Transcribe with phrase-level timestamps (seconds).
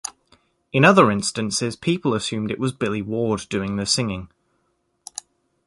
[0.73, 4.29] In other instances people assumed it was Billy Ward doing the singing.